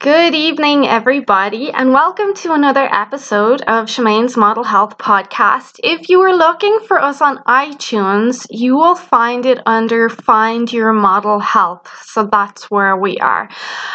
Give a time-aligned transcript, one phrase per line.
[0.00, 5.78] Good evening, everybody, and welcome to another episode of Shemaine's Model Health Podcast.
[5.82, 10.92] If you are looking for us on iTunes, you will find it under Find Your
[10.92, 11.88] Model Health.
[12.06, 13.48] So that's where we are.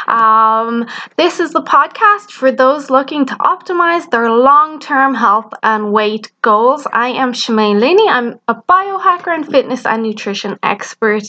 [0.08, 0.88] Um,
[1.18, 6.32] this is the podcast for those looking to optimize their long term health and weight
[6.42, 6.88] goals.
[6.92, 8.08] I am Shemaine Linney.
[8.08, 11.24] I'm a biohacker and fitness and nutrition expert,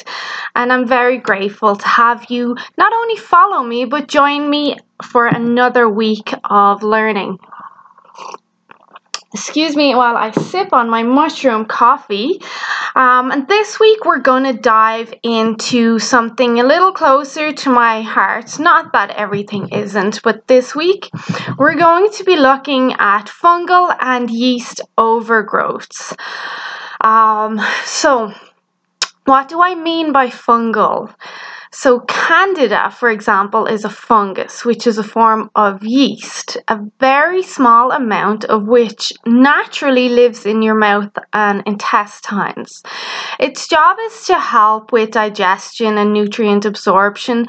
[0.55, 4.61] and I'm very grateful to have you not only follow me but join me
[5.03, 7.39] for another week of learning.
[9.32, 12.40] Excuse me while I sip on my mushroom coffee.
[12.96, 18.03] Um, and this week we're going to dive into something a little closer to my
[18.03, 18.59] heart.
[18.59, 21.09] Not that everything isn't, but this week
[21.59, 26.17] we're going to be looking at fungal and yeast overgrowths.
[27.01, 28.32] Um, so,
[29.26, 31.14] what do I mean by fungal?
[31.73, 37.45] So, Candida, for example, is a fungus, which is a form of yeast, a very
[37.45, 42.83] small amount of which naturally lives in your mouth and intestines.
[43.39, 47.47] Its job is to help with digestion and nutrient absorption,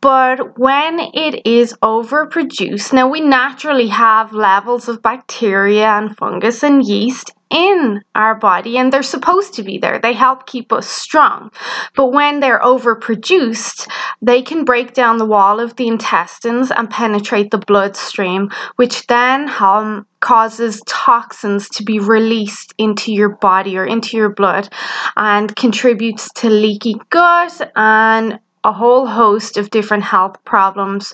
[0.00, 6.84] but when it is overproduced, now we naturally have levels of bacteria and fungus and
[6.86, 9.98] yeast in our body and they're supposed to be there.
[9.98, 11.50] They help keep us strong.
[11.96, 13.88] But when they're overproduced,
[14.20, 19.48] they can break down the wall of the intestines and penetrate the bloodstream, which then
[19.60, 24.68] um, causes toxins to be released into your body or into your blood
[25.16, 31.12] and contributes to leaky gut and a whole host of different health problems,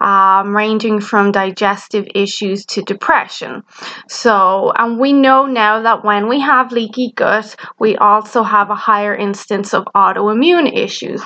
[0.00, 3.62] um, ranging from digestive issues to depression.
[4.08, 8.74] So, and we know now that when we have leaky gut, we also have a
[8.74, 11.22] higher instance of autoimmune issues.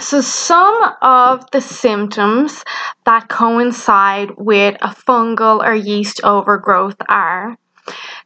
[0.00, 2.64] So, some of the symptoms
[3.04, 7.56] that coincide with a fungal or yeast overgrowth are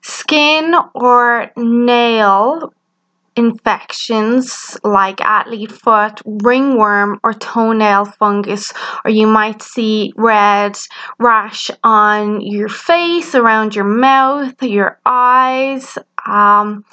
[0.02, 2.72] skin or nail
[3.38, 8.72] infections like athlete foot, ringworm, or toenail fungus,
[9.04, 10.76] or you might see red
[11.18, 15.96] rash on your face, around your mouth, your eyes.
[16.26, 16.84] Um,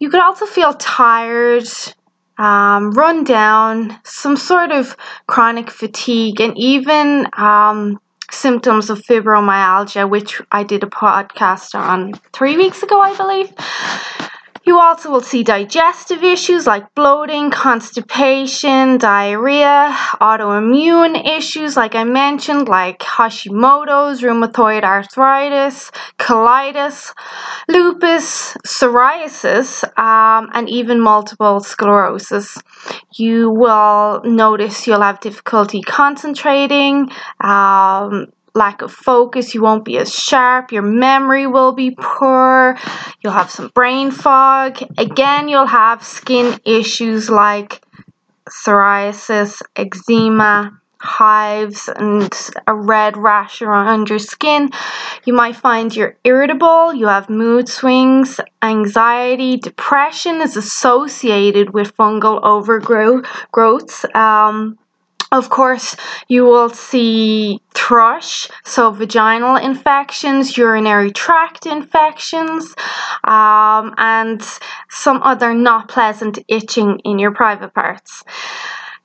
[0.00, 1.68] you could also feel tired,
[2.38, 8.00] um, run down, some sort of chronic fatigue, and even um,
[8.30, 13.52] symptoms of fibromyalgia, which I did a podcast on three weeks ago, I believe.
[14.66, 22.68] You also will see digestive issues like bloating, constipation, diarrhea, autoimmune issues, like I mentioned,
[22.68, 27.14] like Hashimoto's, rheumatoid arthritis, colitis,
[27.68, 32.58] lupus, psoriasis, um, and even multiple sclerosis.
[33.14, 37.08] You will notice you'll have difficulty concentrating.
[37.40, 42.76] Um, lack of focus, you won't be as sharp, your memory will be poor,
[43.22, 44.78] you'll have some brain fog.
[44.98, 47.82] Again, you'll have skin issues like
[48.48, 52.32] psoriasis, eczema, hives, and
[52.66, 54.70] a red rash around your skin.
[55.24, 62.42] You might find you're irritable, you have mood swings, anxiety, depression is associated with fungal
[62.42, 64.04] overgrowths.
[64.14, 64.78] Um,
[65.32, 65.96] of course,
[66.28, 72.74] you will see thrush, so vaginal infections, urinary tract infections,
[73.24, 74.42] um, and
[74.90, 78.24] some other not pleasant itching in your private parts.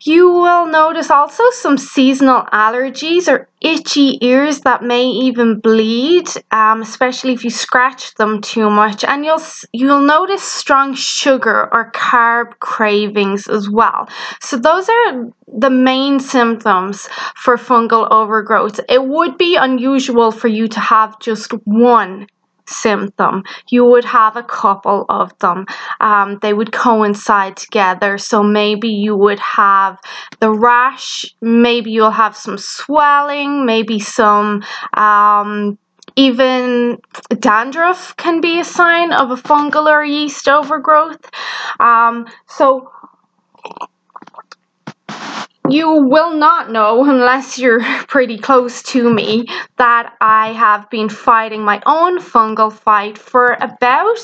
[0.04, 6.82] You will notice also some seasonal allergies or itchy ears that may even bleed, um,
[6.82, 9.04] especially if you scratch them too much.
[9.04, 14.10] And you'll you'll notice strong sugar or carb cravings as well.
[14.40, 18.80] So those are the main symptoms for fungal overgrowth.
[18.90, 22.26] It would be unusual for you to have just one
[22.72, 23.44] symptom.
[23.70, 25.66] You would have a couple of them.
[26.00, 28.18] Um, they would coincide together.
[28.18, 30.00] So maybe you would have
[30.40, 34.64] the rash, maybe you'll have some swelling, maybe some.
[34.94, 35.78] Um,
[36.18, 37.00] even
[37.40, 41.30] dandruff can be a sign of a fungal or yeast overgrowth.
[41.80, 42.92] Um, so
[45.72, 49.46] you will not know unless you're pretty close to me
[49.78, 54.20] that I have been fighting my own fungal fight for about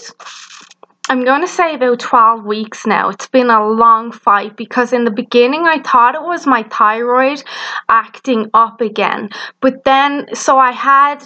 [1.09, 3.07] I'm going to say about 12 weeks now.
[3.07, 7.41] It's been a long fight because in the beginning I thought it was my thyroid
[7.87, 9.29] acting up again.
[9.61, 11.23] But then, so I had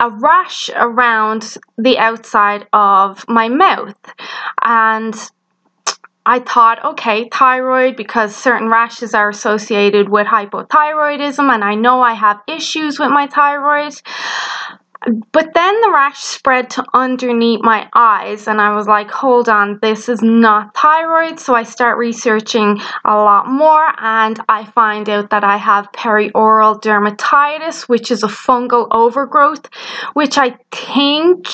[0.00, 3.94] a rash around the outside of my mouth
[4.64, 5.14] and
[6.30, 12.12] I thought, okay, thyroid, because certain rashes are associated with hypothyroidism, and I know I
[12.12, 14.00] have issues with my thyroid.
[15.32, 19.78] But then the rash spread to underneath my eyes, and I was like, hold on,
[19.80, 21.40] this is not thyroid.
[21.40, 26.80] So I start researching a lot more, and I find out that I have perioral
[26.82, 29.66] dermatitis, which is a fungal overgrowth,
[30.12, 31.46] which I think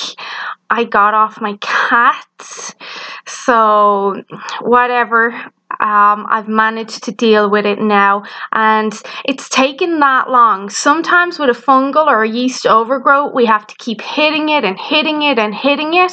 [0.69, 2.75] I got off my cat.
[3.25, 4.23] So,
[4.59, 8.93] whatever um, I've managed to deal with it now, and
[9.25, 10.69] it's taken that long.
[10.69, 14.79] Sometimes with a fungal or a yeast overgrowth, we have to keep hitting it and
[14.79, 16.11] hitting it and hitting it,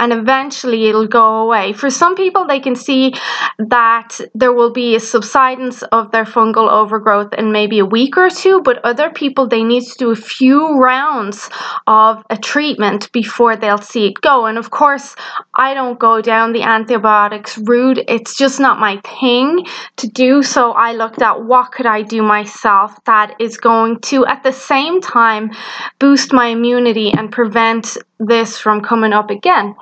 [0.00, 1.72] and eventually it'll go away.
[1.72, 3.12] For some people, they can see
[3.58, 8.30] that there will be a subsidence of their fungal overgrowth in maybe a week or
[8.30, 11.48] two, but other people, they need to do a few rounds
[11.86, 14.46] of a treatment before they'll see it go.
[14.46, 15.14] And of course,
[15.54, 19.66] I don't go down the antibiotics route, it's just not my thing
[19.96, 20.42] to do.
[20.42, 24.52] So I looked at what could I do myself that is going to at the
[24.52, 25.50] same time
[25.98, 29.74] boost my immunity and prevent this from coming up again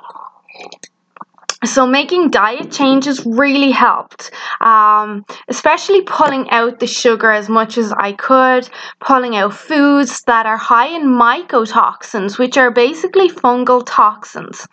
[1.65, 4.31] so making diet changes really helped
[4.61, 8.67] um, especially pulling out the sugar as much as i could
[8.99, 14.67] pulling out foods that are high in mycotoxins which are basically fungal toxins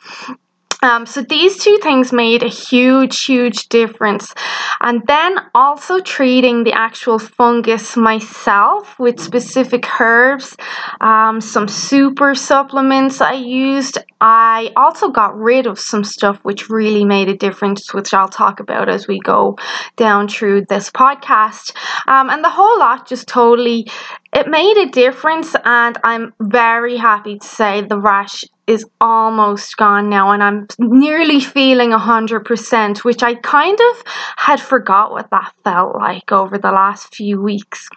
[0.82, 4.35] um, so these two things made a huge, huge difference.
[4.81, 10.56] And then also treating the actual fungus myself with specific herbs,
[11.00, 13.99] um, some super supplements I used.
[14.20, 18.61] I also got rid of some stuff which really made a difference, which I'll talk
[18.61, 19.56] about as we go
[19.96, 21.75] down through this podcast.
[22.06, 23.87] Um, and the whole lot just totally
[24.32, 30.08] it made a difference and i'm very happy to say the rash is almost gone
[30.08, 34.05] now and I'm nearly feeling 100%, which I kind of
[34.37, 37.88] had forgot what that felt like over the last few weeks.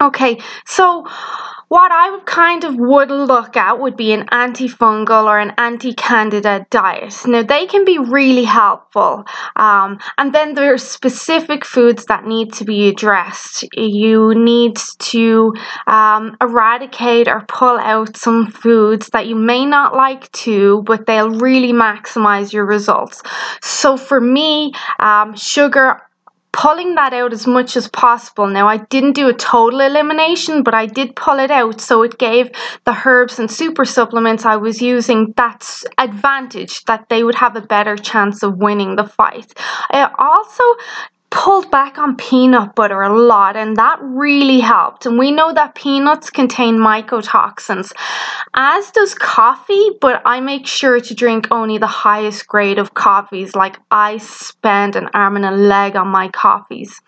[0.00, 1.06] Okay, so
[1.68, 6.66] what I would kind of would look at would be an antifungal or an anti-candida
[6.70, 7.14] diet.
[7.26, 9.24] Now they can be really helpful,
[9.56, 13.64] um, and then there are specific foods that need to be addressed.
[13.74, 15.54] You need to
[15.86, 21.30] um, eradicate or pull out some foods that you may not like to, but they'll
[21.30, 23.22] really maximize your results.
[23.62, 26.00] So for me, um, sugar
[26.56, 28.46] pulling that out as much as possible.
[28.46, 32.18] Now, I didn't do a total elimination, but I did pull it out, so it
[32.18, 32.50] gave
[32.84, 35.68] the herbs and super supplements I was using that
[35.98, 39.52] advantage that they would have a better chance of winning the fight.
[39.90, 40.64] I also
[41.30, 45.06] pulled back on peanut butter a lot, and that really helped.
[45.06, 47.92] And we know that peanuts contain mycotoxins,
[48.54, 53.54] as does coffee, but I make sure to drink only the highest grade of coffees.
[53.54, 57.00] Like I spend an arm and a leg on my coffees.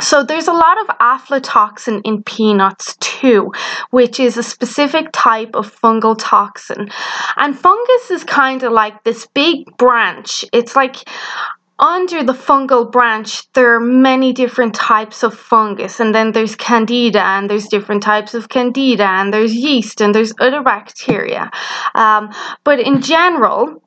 [0.00, 3.52] So there's a lot of aflatoxin in peanuts too,
[3.90, 6.90] which is a specific type of fungal toxin.
[7.36, 10.44] And fungus is kind of like this big branch.
[10.52, 10.96] It's like
[11.78, 17.22] under the fungal branch, there are many different types of fungus, and then there's candida,
[17.22, 21.50] and there's different types of candida, and there's yeast, and there's other bacteria.
[21.94, 22.32] Um,
[22.64, 23.82] but in general,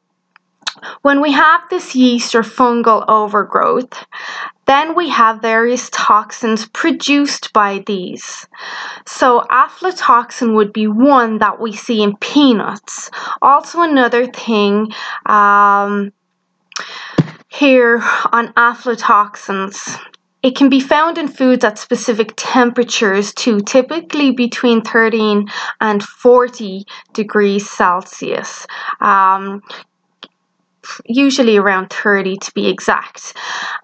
[1.02, 4.06] when we have this yeast or fungal overgrowth,
[4.66, 8.48] then we have various toxins produced by these.
[9.08, 13.10] So, aflatoxin would be one that we see in peanuts.
[13.42, 14.92] Also, another thing.
[15.26, 16.14] Um,
[17.50, 18.00] here
[18.32, 20.00] on aflatoxins.
[20.42, 25.50] It can be found in foods at specific temperatures too, typically between 13
[25.82, 28.66] and 40 degrees Celsius.
[29.02, 29.62] Um,
[31.06, 33.34] usually around 30 to be exact.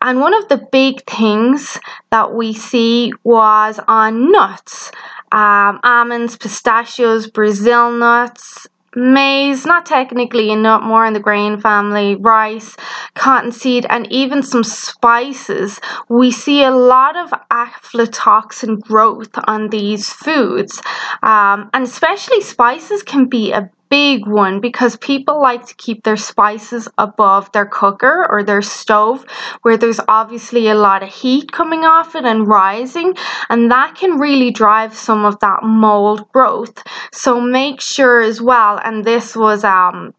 [0.01, 1.77] And one of the big things
[2.11, 4.91] that we see was on nuts.
[5.31, 12.15] Um, almonds, pistachios, Brazil nuts, maize, not technically a nut, more in the grain family,
[12.15, 12.75] rice,
[13.15, 20.81] cottonseed, and even some spices, we see a lot of aflatoxin growth on these foods.
[21.23, 26.17] Um, and especially spices can be a big one because people like to keep their
[26.17, 29.25] spices above their cooker or their stove
[29.61, 33.13] where there's obviously a lot of heat coming off it and rising
[33.49, 36.83] and that can really drive some of that mold growth.
[37.11, 40.13] So make sure as well and this was um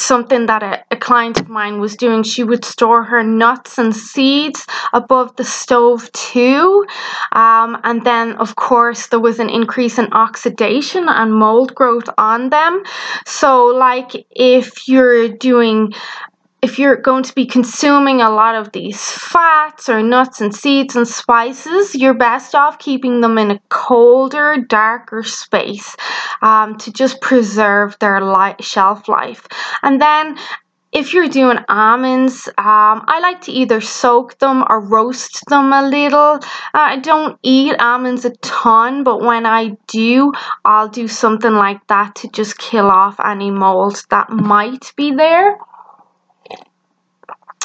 [0.00, 2.22] something that a, a, client of mine was doing.
[2.22, 6.86] She would store her nuts and seeds above the stove too.
[7.32, 12.50] Um, and then, of course, there was an increase in oxidation and mold growth on
[12.50, 12.82] them.
[13.26, 15.92] So, like if you're doing
[16.60, 20.96] if you're going to be consuming a lot of these fats or nuts and seeds
[20.96, 25.96] and spices, you're best off keeping them in a colder, darker space
[26.42, 29.46] um, to just preserve their light, shelf life.
[29.82, 30.36] And then
[30.90, 35.86] if you're doing almonds, um, I like to either soak them or roast them a
[35.86, 36.40] little.
[36.40, 36.40] Uh,
[36.72, 40.32] I don't eat almonds a ton, but when I do,
[40.64, 45.58] I'll do something like that to just kill off any mold that might be there.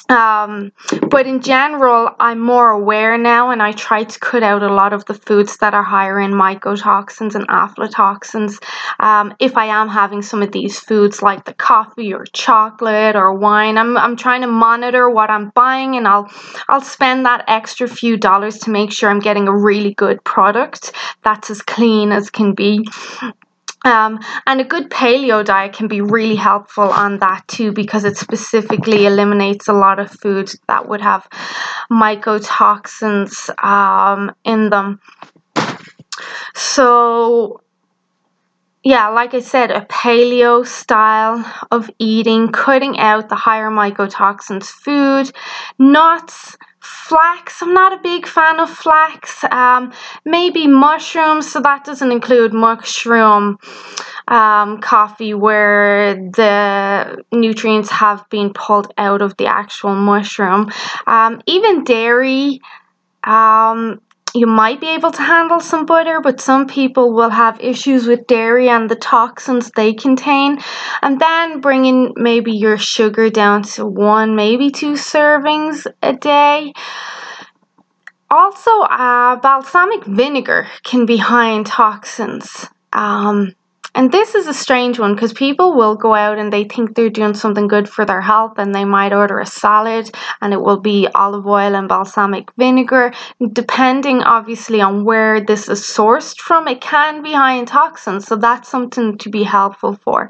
[0.10, 0.72] Um,
[1.10, 4.94] but in general, I'm more aware now and I try to cut out a lot
[4.94, 8.62] of the foods that are higher in mycotoxins and aflatoxins.
[9.00, 13.34] Um, if I am having some of these foods like the coffee or chocolate or
[13.34, 16.30] wine, I'm, I'm trying to monitor what I'm buying and I'll,
[16.68, 20.92] I'll spend that extra few dollars to make sure I'm getting a really good product
[21.24, 22.86] that's as clean as can be.
[23.86, 28.16] Um, and a good paleo diet can be really helpful on that too because it
[28.16, 31.28] specifically eliminates a lot of food that would have
[31.92, 35.02] mycotoxins um, in them.
[36.56, 37.62] So,
[38.84, 45.32] yeah, like I said, a paleo style of eating, cutting out the higher mycotoxins food,
[45.78, 49.44] nuts Flax, I'm not a big fan of flax.
[49.46, 49.94] Um,
[50.26, 53.58] maybe mushrooms, so that doesn't include mushroom
[54.28, 60.70] um, coffee where the nutrients have been pulled out of the actual mushroom.
[61.08, 62.60] Um, even dairy,
[63.24, 64.02] um,
[64.34, 68.26] you might be able to handle some butter, but some people will have issues with
[68.28, 70.60] dairy and the toxins they contain.
[71.02, 76.74] And then bringing maybe your sugar down to one, maybe two servings a day.
[78.32, 82.68] Also, uh, balsamic vinegar can be high in toxins.
[82.92, 83.54] Um,
[83.96, 87.12] and this is a strange one because people will go out and they think they're
[87.12, 90.10] doing something good for their health and they might order a salad
[90.42, 93.14] and it will be olive oil and balsamic vinegar.
[93.52, 98.26] Depending obviously on where this is sourced from, it can be high in toxins.
[98.26, 100.28] So that's something to be helpful for.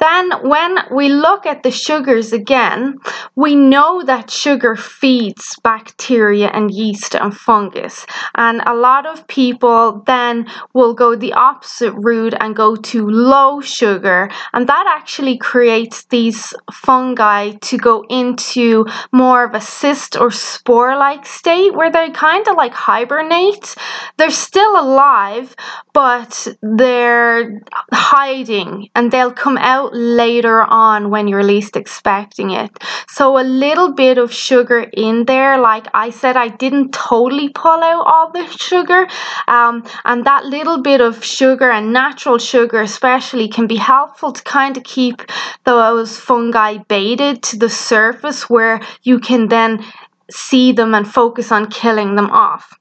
[0.00, 2.98] Then when we look at the sugars again,
[3.36, 8.04] we know that sugar feeds bacteria and yeast and fungus.
[8.34, 13.08] And a lot of people then will go the opposite route and go to to
[13.08, 20.16] low sugar and that actually creates these fungi to go into more of a cyst
[20.16, 23.74] or spore like state where they kind of like hibernate.
[24.16, 25.54] They're still alive,
[25.92, 27.60] but they're
[27.92, 32.70] hiding and they'll come out later on when you're least expecting it.
[33.08, 37.82] So a little bit of sugar in there, like I said, I didn't totally pull
[37.82, 39.06] out all the sugar,
[39.48, 44.42] um, and that little bit of sugar and natural sugar especially can be helpful to
[44.44, 45.16] kind of keep
[45.64, 49.84] those fungi baited to the surface where you can then
[50.30, 52.78] see them and focus on killing them off.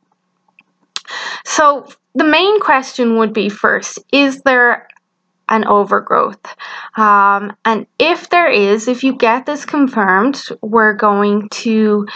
[1.44, 4.88] So the main question would be first, is there
[5.50, 6.46] an overgrowth?
[6.96, 12.08] Um, and if there is, if you get this confirmed, we're going to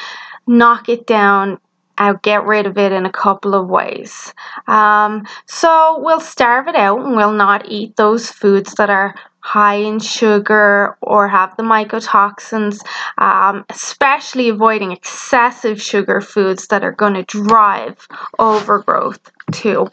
[0.47, 1.59] knock it down
[1.99, 4.33] I'll get rid of it in a couple of ways.
[4.67, 9.75] Um, so we'll starve it out and we'll not eat those foods that are high
[9.75, 12.79] in sugar or have the mycotoxins,
[13.17, 19.87] um, especially avoiding excessive sugar foods that are going to drive overgrowth too.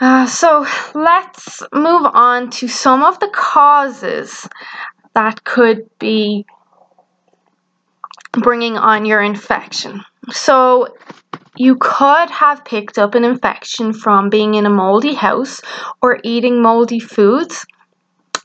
[0.00, 4.48] Uh, so let's move on to some of the causes
[5.14, 6.44] that could be
[8.32, 10.02] bringing on your infection.
[10.30, 10.88] So
[11.56, 15.62] you could have picked up an infection from being in a moldy house
[16.02, 17.64] or eating moldy foods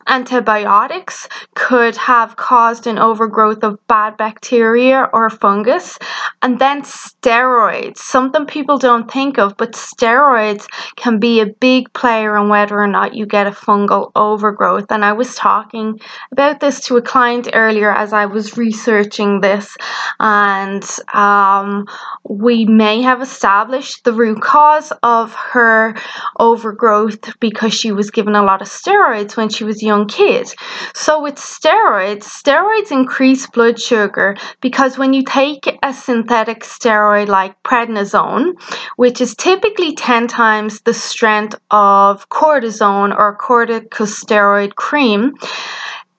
[0.09, 5.97] antibiotics could have caused an overgrowth of bad bacteria or fungus.
[6.41, 6.83] And then
[7.21, 12.79] steroids, something people don't think of, but steroids can be a big player in whether
[12.79, 14.85] or not you get a fungal overgrowth.
[14.89, 15.99] And I was talking
[16.31, 19.75] about this to a client earlier as I was researching this,
[20.19, 20.83] and
[21.13, 21.87] um,
[22.23, 25.95] we may have established the root cause of her
[26.39, 30.47] overgrowth because she was given a lot of steroids when she was a young kid.
[30.93, 37.61] So with steroids, steroids increase blood sugar because when you take a synthetic steroid like
[37.63, 38.53] prednisone,
[38.95, 45.33] which is typically 10 times the strength of cortisone or corticosteroid cream,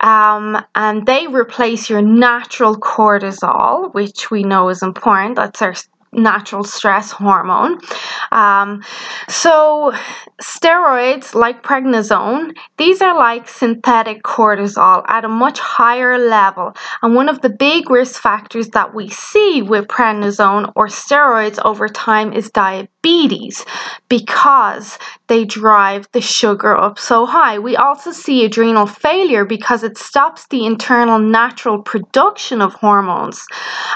[0.00, 5.36] um, and they replace your natural cortisol, which we know is important.
[5.36, 5.74] That's our
[6.12, 7.78] natural stress hormone.
[8.32, 8.82] Um,
[9.28, 9.92] so,
[10.42, 16.74] steroids like prednisone, these are like synthetic cortisol at a much higher level.
[17.02, 21.88] And one of the big risk factors that we see with prednisone or steroids over
[21.88, 23.64] time is diabetes
[24.08, 24.98] because
[25.28, 27.58] they drive the sugar up so high.
[27.58, 33.46] We also see adrenal failure because it stops the internal natural production of hormones.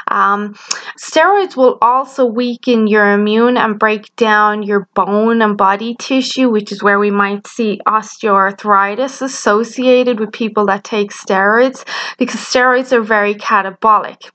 [0.09, 0.54] Um,
[0.99, 6.73] steroids will also weaken your immune and break down your bone and body tissue, which
[6.73, 11.85] is where we might see osteoarthritis associated with people that take steroids
[12.19, 14.31] because steroids are very catabolic.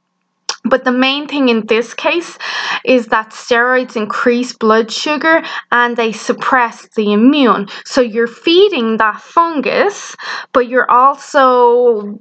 [0.65, 2.37] But the main thing in this case
[2.83, 7.67] is that steroids increase blood sugar and they suppress the immune.
[7.85, 10.15] So you're feeding that fungus,
[10.51, 12.19] but you're also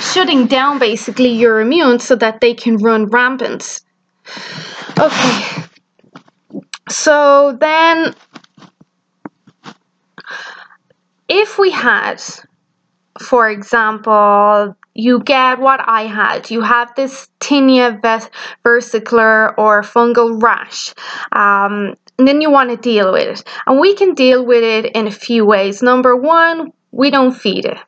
[0.00, 3.80] shutting down basically your immune so that they can run rampant.
[4.98, 5.64] Okay.
[6.88, 8.14] So then,
[11.28, 12.22] if we had,
[13.20, 16.50] for example, you get what I had.
[16.50, 18.00] You have this tinea
[18.64, 20.94] versicolor or fungal rash.
[21.32, 23.48] Um, and then you want to deal with it.
[23.66, 25.82] And we can deal with it in a few ways.
[25.82, 27.78] Number one, we don't feed it.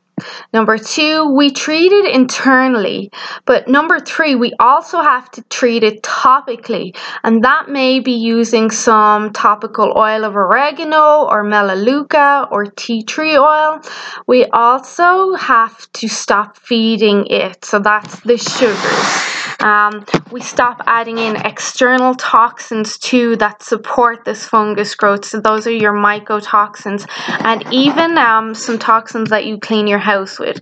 [0.52, 3.10] Number two, we treat it internally.
[3.44, 6.96] But number three, we also have to treat it topically.
[7.22, 13.36] And that may be using some topical oil of oregano or melaleuca or tea tree
[13.36, 13.80] oil.
[14.26, 17.64] We also have to stop feeding it.
[17.64, 19.35] So that's the sugars.
[19.66, 25.24] Um, we stop adding in external toxins too that support this fungus growth.
[25.24, 27.04] So those are your mycotoxins
[27.44, 30.60] and even um, some toxins that you clean your house with.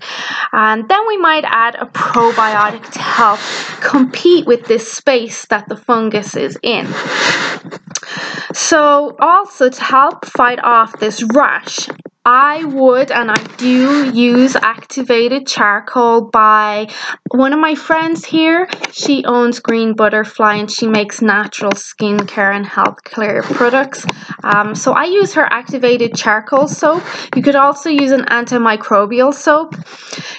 [0.53, 3.41] And then we might add a probiotic to help
[3.83, 6.87] compete with this space that the fungus is in.
[8.55, 11.89] So, also to help fight off this rash,
[12.27, 16.89] I would and I do use activated charcoal by
[17.31, 18.67] one of my friends here.
[18.93, 24.07] She owns Green Butterfly and she makes natural skincare and health care products.
[24.43, 27.03] Um, so I use her activated charcoal soap.
[27.37, 29.75] You could also use an antimicrobial soap.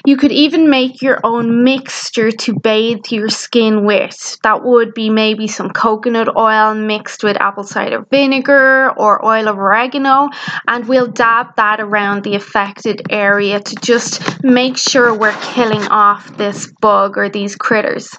[0.07, 4.39] You could even make your own mixture to bathe your skin with.
[4.41, 9.57] That would be maybe some coconut oil mixed with apple cider vinegar or oil of
[9.57, 10.29] oregano,
[10.67, 16.35] and we'll dab that around the affected area to just make sure we're killing off
[16.37, 18.09] this bug or these critters.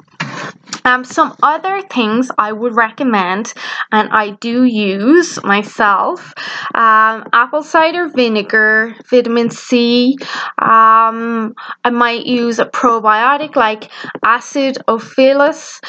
[0.84, 3.52] Um, some other things I would recommend,
[3.90, 6.32] and I do use myself
[6.74, 10.16] um, apple cider vinegar, vitamin C.
[10.58, 13.90] Um, I might use a probiotic like
[14.24, 15.80] acidophilus.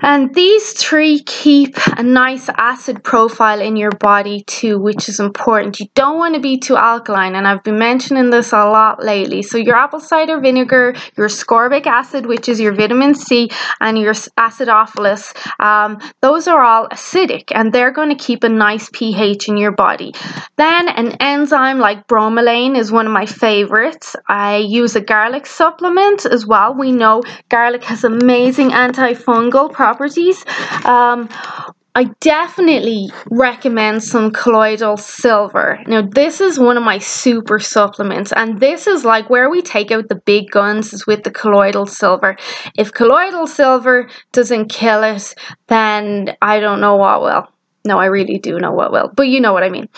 [0.00, 5.80] And these three keep a nice acid profile in your body too, which is important.
[5.80, 9.42] You don't want to be too alkaline, and I've been mentioning this a lot lately.
[9.42, 13.48] So, your apple cider vinegar, your ascorbic acid, which is your vitamin C,
[13.80, 18.90] and your acidophilus, um, those are all acidic and they're going to keep a nice
[18.92, 20.14] pH in your body.
[20.56, 24.14] Then, an enzyme like bromelain is one of my favorites.
[24.28, 26.74] I use a garlic supplement as well.
[26.74, 30.44] We know garlic has amazing antifungal properties properties.
[30.84, 31.28] Um,
[31.94, 35.78] I definitely recommend some colloidal silver.
[35.86, 39.92] Now, this is one of my super supplements, and this is like where we take
[39.92, 42.36] out the big guns is with the colloidal silver.
[42.76, 45.34] If colloidal silver doesn't kill it,
[45.68, 47.46] then I don't know what will.
[47.86, 49.88] No, I really do know what will, but you know what I mean.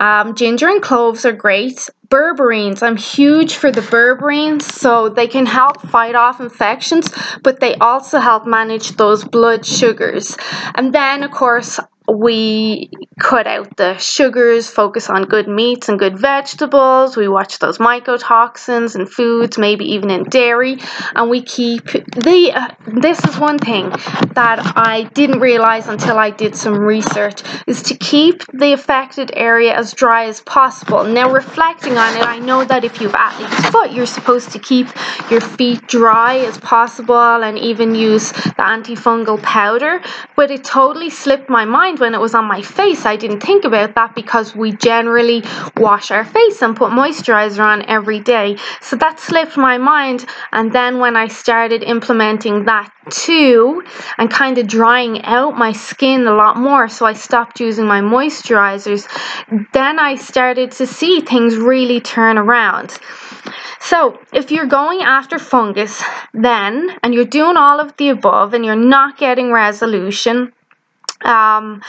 [0.00, 1.90] Um, ginger and cloves are great.
[2.14, 7.10] Berberines, I'm huge for the berberines, so they can help fight off infections,
[7.42, 10.36] but they also help manage those blood sugars.
[10.76, 16.16] And then, of course, we cut out the sugars, focus on good meats and good
[16.16, 17.16] vegetables.
[17.16, 20.78] We watch those mycotoxins in foods, maybe even in dairy,
[21.16, 22.52] and we keep the.
[22.54, 22.68] Uh,
[23.00, 23.90] this is one thing
[24.34, 29.74] that I didn't realize until I did some research is to keep the affected area
[29.74, 31.04] as dry as possible.
[31.04, 34.88] Now, reflecting on it, I know that if you've athlete's foot, you're supposed to keep
[35.30, 40.00] your feet dry as possible and even use the antifungal powder,
[40.36, 43.64] but it totally slipped my mind when it was on my face, I didn't think
[43.64, 45.42] about that because we generally
[45.76, 48.56] wash our face and put moisturizer on every day.
[48.80, 50.26] So that slipped my mind.
[50.52, 53.82] And then when I started implementing that too
[54.24, 58.00] and kind of drying out my skin a lot more, so I stopped using my
[58.00, 59.06] moisturizers,
[59.74, 62.98] then I started to see things really turn around.
[63.80, 68.64] So, if you're going after fungus then and you're doing all of the above and
[68.64, 70.54] you're not getting resolution,
[71.24, 71.82] Um,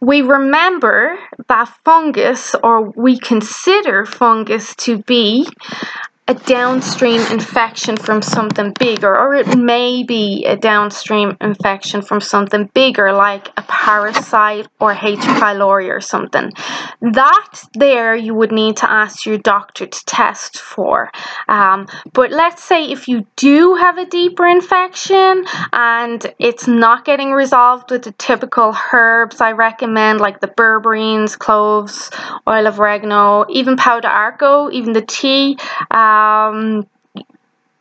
[0.00, 1.18] we remember
[1.48, 5.48] that fungus, or we consider fungus to be
[6.26, 12.70] a downstream infection from something bigger, or it may be a downstream infection from something
[12.72, 15.18] bigger, like a parasite or H.
[15.18, 16.50] pylori or something.
[17.02, 21.12] That there you would need to ask your doctor to test for.
[21.46, 27.32] Um, but let's say if you do have a deeper infection and it's not getting
[27.32, 32.10] resolved with the typical herbs I recommend, like the berberines, cloves,
[32.48, 35.58] oil of oregano, even pau d'arco, even the tea.
[35.90, 36.86] Um, um,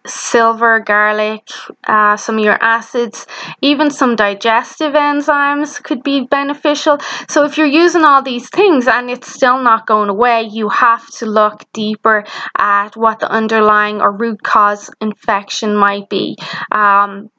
[0.06, 1.48] silver, garlic,
[1.88, 3.26] uh, some of your acids,
[3.62, 6.98] even some digestive enzymes could be beneficial.
[7.30, 11.08] So if you're using all these things and it's still not going away, you have
[11.20, 12.26] to look deeper
[12.58, 16.38] at what the underlying or root cause infection might be.
[16.72, 17.30] Um,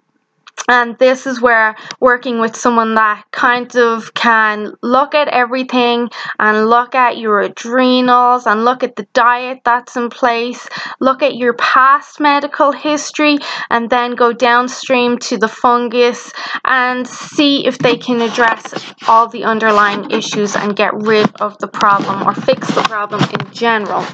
[0.69, 6.69] and this is where working with someone that kind of can look at everything and
[6.69, 10.67] look at your adrenals and look at the diet that's in place,
[11.01, 13.39] look at your past medical history,
[13.71, 16.33] and then go downstream to the fungus
[16.65, 21.69] and see if they can address all the underlying issues and get rid of the
[21.69, 24.05] problem or fix the problem in general.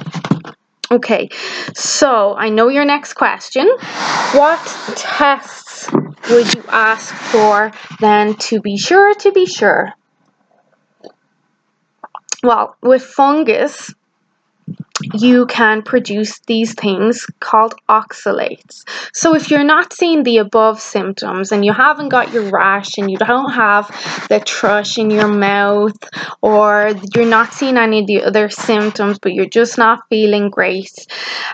[0.91, 1.29] Okay,
[1.73, 3.65] so I know your next question.
[4.33, 4.59] What
[4.97, 5.70] tests
[6.29, 9.93] would you ask for then to be sure to be sure?
[12.43, 13.93] Well, with fungus,
[15.13, 18.83] you can produce these things called oxalates.
[19.13, 23.09] So if you're not seeing the above symptoms and you haven't got your rash and
[23.09, 23.87] you don't have
[24.29, 25.97] the thrush in your mouth
[26.41, 31.07] or you're not seeing any of the other symptoms but you're just not feeling great,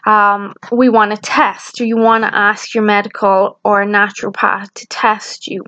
[0.06, 5.47] um, we want to test you want to ask your medical or naturopath to test
[5.47, 5.63] you.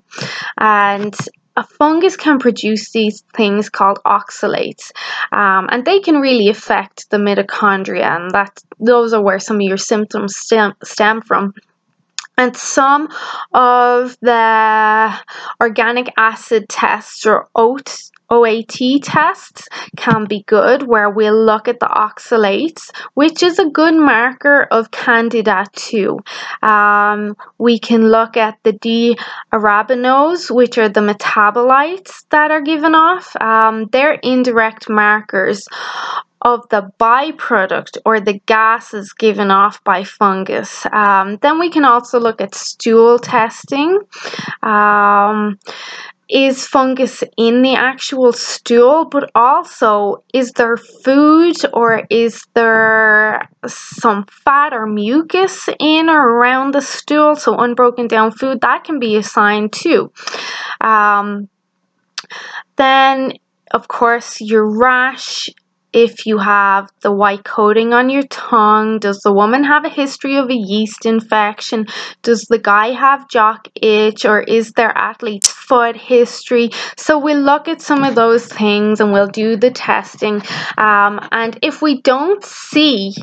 [0.57, 1.15] And
[1.59, 4.91] a fungus can produce these things called oxalates,
[5.33, 9.61] um, and they can really affect the mitochondria, and that those are where some of
[9.61, 11.53] your symptoms stem, stem from.
[12.37, 13.09] And some
[13.53, 15.13] of the
[15.59, 21.87] organic acid tests or oats OAT tests can be good where we'll look at the
[21.87, 26.19] oxalates, which is a good marker of Candida too.
[26.61, 33.35] Um, we can look at the D-arabinose, which are the metabolites that are given off.
[33.41, 35.67] Um, they're indirect markers
[36.41, 40.85] of the byproduct or the gases given off by fungus.
[40.91, 43.99] Um, then we can also look at stool testing.
[44.63, 45.59] Um,
[46.29, 54.25] is fungus in the actual stool, but also is there food or is there some
[54.45, 57.35] fat or mucus in or around the stool?
[57.35, 60.11] So, unbroken down food that can be a sign too.
[60.81, 61.49] Um,
[62.75, 63.33] then,
[63.71, 65.49] of course, your rash
[65.93, 68.99] if you have the white coating on your tongue?
[68.99, 71.85] Does the woman have a history of a yeast infection?
[72.21, 76.69] Does the guy have jock itch or is there athlete's foot history?
[76.97, 80.41] So we'll look at some of those things and we'll do the testing.
[80.77, 83.13] Um, and if we don't see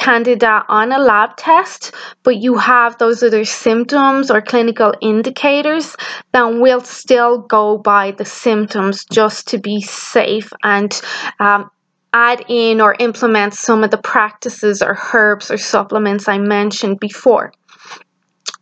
[0.00, 5.94] candida on a lab test, but you have those other symptoms or clinical indicators,
[6.32, 11.00] then we'll still go by the symptoms just to be safe and
[11.38, 11.70] um,
[12.12, 17.52] add in or implement some of the practices or herbs or supplements I mentioned before.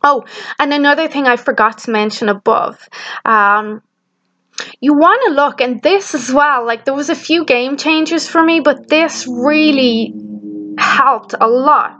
[0.03, 0.23] Oh,
[0.59, 2.87] and another thing I forgot to mention above.
[3.25, 3.81] Um,
[4.79, 8.27] you want to look, and this as well, like there was a few game changers
[8.27, 10.13] for me, but this really
[10.77, 11.98] helped a lot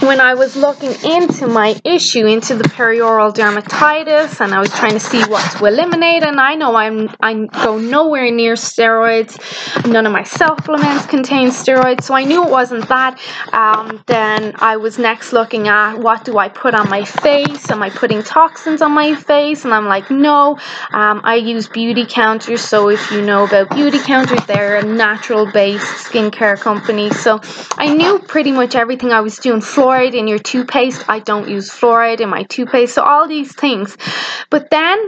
[0.00, 4.92] when I was looking into my issue, into the perioral dermatitis, and I was trying
[4.92, 9.38] to see what to eliminate, and I know I'm I go nowhere near steroids.
[9.86, 13.20] None of my supplements contain steroids, so I knew it wasn't that.
[13.52, 17.70] Um, then I was next looking at what do I put on my face?
[17.70, 19.64] Am I putting toxins on my face?
[19.64, 20.58] And I'm like, no.
[20.92, 27.10] Um, I use Beautycounter, so if you know about Beautycounter, they're a natural-based skincare company.
[27.10, 27.40] So
[27.76, 31.08] I knew pretty much everything I was doing fluoride in your toothpaste.
[31.08, 32.94] I don't use fluoride in my toothpaste.
[32.94, 33.96] So all these things.
[34.50, 34.98] But then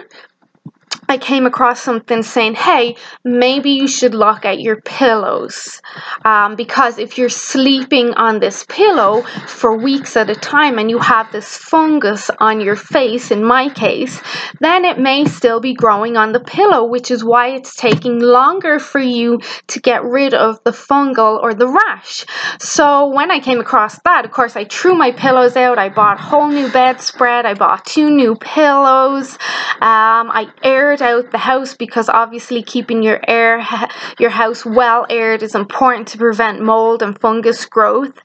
[1.10, 2.94] I came across something saying, hey,
[3.24, 5.82] maybe you should look at your pillows.
[6.24, 11.00] Um, because if you're sleeping on this pillow for weeks at a time and you
[11.00, 14.22] have this fungus on your face, in my case,
[14.60, 18.78] then it may still be growing on the pillow, which is why it's taking longer
[18.78, 22.24] for you to get rid of the fungal or the rash.
[22.60, 25.76] So when I came across that, of course, I threw my pillows out.
[25.76, 27.46] I bought a whole new bedspread.
[27.46, 29.32] I bought two new pillows.
[29.80, 30.52] Um, I
[31.00, 33.60] aired out the house because obviously keeping your air
[34.18, 38.16] your house well aired is important to prevent mold and fungus growth.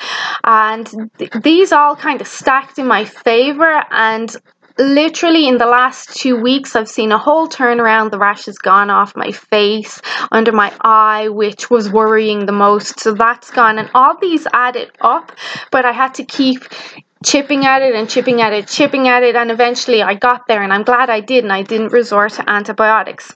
[0.43, 4.35] And th- these all kind of stacked in my favor and
[4.77, 8.11] literally in the last two weeks i've seen a whole turnaround.
[8.11, 12.99] The rash has gone off my face under my eye which was worrying the most.
[12.99, 15.31] So that's gone and all these added up
[15.71, 16.63] but i had to keep
[17.23, 20.61] chipping at it and chipping at it, chipping at it, and eventually I got there,
[20.61, 23.35] and I'm glad I did, and I didn't resort to antibiotics.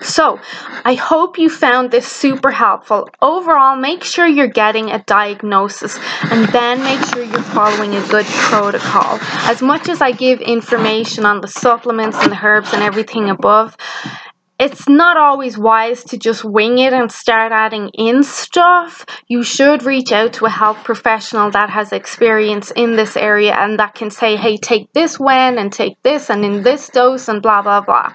[0.00, 0.38] So,
[0.84, 3.08] I hope you found this super helpful.
[3.22, 8.26] Overall, make sure you're getting a diagnosis and then make sure you're following a good
[8.26, 9.18] protocol.
[9.50, 13.76] As much as I give information on the supplements and the herbs and everything above,
[14.58, 19.04] it's not always wise to just wing it and start adding in stuff.
[19.28, 23.78] You should reach out to a health professional that has experience in this area and
[23.78, 27.42] that can say, hey, take this when and take this and in this dose and
[27.42, 28.14] blah, blah, blah.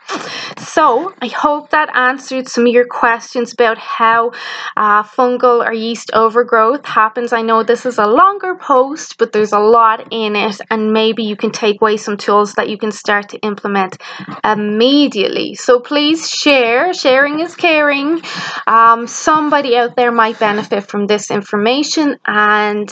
[0.57, 4.31] So I hope that answered some of your questions about how
[4.75, 7.33] uh, fungal or yeast overgrowth happens.
[7.33, 11.23] I know this is a longer post, but there's a lot in it, and maybe
[11.23, 13.97] you can take away some tools that you can start to implement
[14.43, 15.53] immediately.
[15.55, 16.93] So please share.
[16.93, 18.21] Sharing is caring.
[18.67, 22.89] Um, somebody out there might benefit from this information, and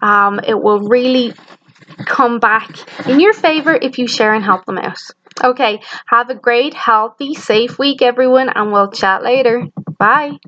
[0.00, 1.34] um, it will really
[2.06, 2.68] come back
[3.08, 4.98] in your favor if you share and help them out.
[5.42, 9.66] Okay, have a great, healthy, safe week, everyone, and we'll chat later.
[9.98, 10.38] Bye.